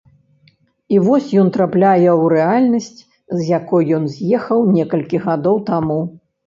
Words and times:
І 0.95 1.01
вось 1.07 1.27
ён 1.41 1.51
трапляе 1.59 2.09
ў 2.19 2.33
рэальнасць, 2.35 2.99
з 3.39 3.49
якой 3.59 3.83
ён 4.01 4.13
з'ехаў 4.19 4.59
некалькі 4.81 5.17
гадоў 5.29 5.67
таму. 5.71 6.03